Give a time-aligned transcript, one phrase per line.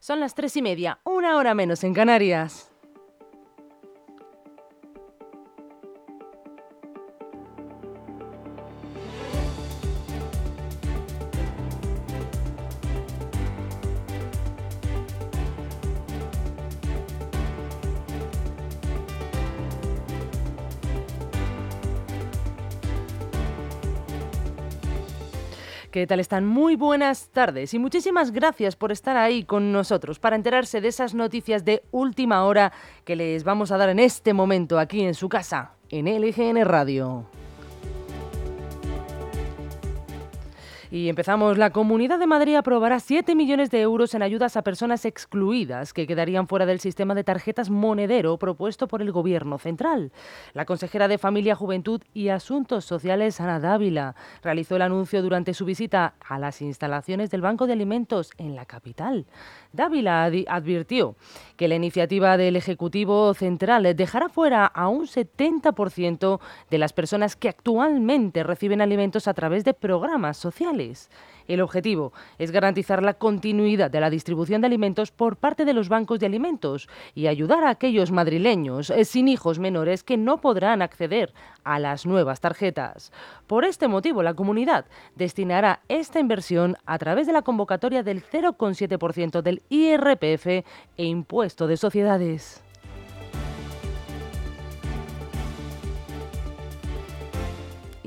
[0.00, 2.70] Son las tres y media, una hora menos en Canarias.
[25.90, 26.44] ¿Qué tal están?
[26.44, 31.14] Muy buenas tardes y muchísimas gracias por estar ahí con nosotros para enterarse de esas
[31.14, 32.74] noticias de última hora
[33.06, 37.37] que les vamos a dar en este momento aquí en su casa, en LGN Radio.
[40.90, 41.58] Y empezamos.
[41.58, 46.06] La Comunidad de Madrid aprobará 7 millones de euros en ayudas a personas excluidas que
[46.06, 50.12] quedarían fuera del sistema de tarjetas monedero propuesto por el Gobierno central.
[50.54, 55.66] La consejera de Familia, Juventud y Asuntos Sociales, Ana Dávila, realizó el anuncio durante su
[55.66, 59.26] visita a las instalaciones del Banco de Alimentos en la capital.
[59.74, 61.16] Dávila advirtió
[61.58, 66.40] que la iniciativa del Ejecutivo Central dejará fuera a un 70%
[66.70, 70.77] de las personas que actualmente reciben alimentos a través de programas sociales.
[71.48, 75.88] El objetivo es garantizar la continuidad de la distribución de alimentos por parte de los
[75.88, 80.82] bancos de alimentos y ayudar a aquellos madrileños eh, sin hijos menores que no podrán
[80.82, 81.32] acceder
[81.64, 83.12] a las nuevas tarjetas.
[83.46, 84.84] Por este motivo, la comunidad
[85.16, 90.64] destinará esta inversión a través de la convocatoria del 0,7% del IRPF e
[91.04, 92.67] impuesto de sociedades.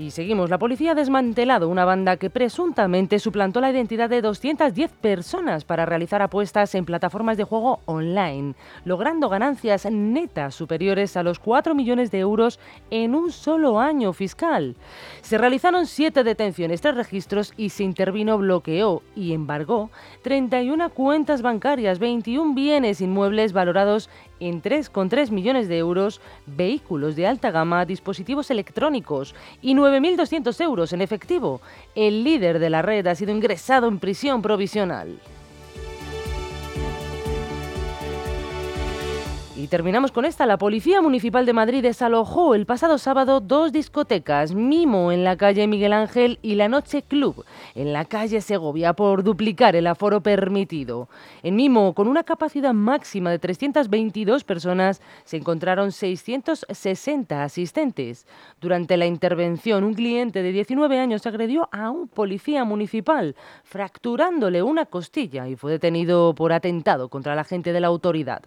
[0.00, 0.48] Y seguimos.
[0.48, 5.84] La policía ha desmantelado una banda que presuntamente suplantó la identidad de 210 personas para
[5.84, 8.54] realizar apuestas en plataformas de juego online,
[8.86, 12.58] logrando ganancias netas superiores a los 4 millones de euros
[12.90, 14.74] en un solo año fiscal.
[15.20, 19.90] Se realizaron siete detenciones, tres registros y se intervino, bloqueó y embargó
[20.22, 24.08] 31 cuentas bancarias, 21 bienes inmuebles valorados
[24.40, 31.02] en 3,3 millones de euros, vehículos de alta gama, dispositivos electrónicos y 9.200 euros en
[31.02, 31.60] efectivo.
[31.94, 35.20] El líder de la red ha sido ingresado en prisión provisional.
[39.60, 40.46] Y terminamos con esta.
[40.46, 45.66] La Policía Municipal de Madrid desalojó el pasado sábado dos discotecas, Mimo en la calle
[45.66, 47.44] Miguel Ángel y La Noche Club
[47.74, 51.10] en la calle Segovia por duplicar el aforo permitido.
[51.42, 58.26] En Mimo, con una capacidad máxima de 322 personas, se encontraron 660 asistentes.
[58.62, 64.86] Durante la intervención, un cliente de 19 años agredió a un policía municipal, fracturándole una
[64.86, 68.40] costilla y fue detenido por atentado contra la gente de la autoridad.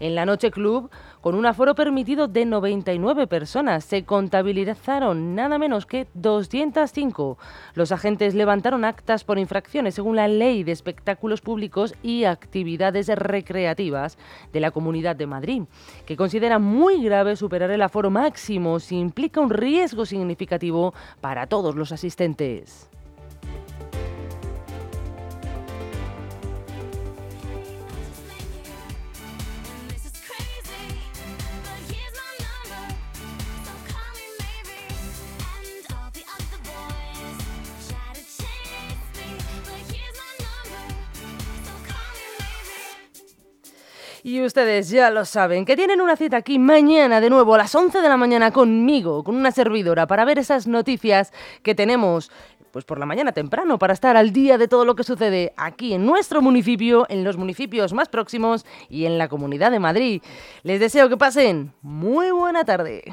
[0.00, 5.84] En la Noche Club, con un aforo permitido de 99 personas, se contabilizaron nada menos
[5.84, 7.36] que 205.
[7.74, 14.16] Los agentes levantaron actas por infracciones según la Ley de Espectáculos Públicos y Actividades Recreativas
[14.52, 15.62] de la Comunidad de Madrid,
[16.06, 21.74] que considera muy grave superar el aforo máximo si implica un riesgo significativo para todos
[21.74, 22.88] los asistentes.
[44.26, 47.74] Y ustedes ya lo saben, que tienen una cita aquí mañana de nuevo a las
[47.74, 51.30] 11 de la mañana conmigo, con una servidora, para ver esas noticias
[51.62, 52.30] que tenemos
[52.70, 55.92] pues por la mañana temprano para estar al día de todo lo que sucede aquí
[55.92, 60.22] en nuestro municipio, en los municipios más próximos y en la Comunidad de Madrid.
[60.62, 63.04] Les deseo que pasen muy buena tarde.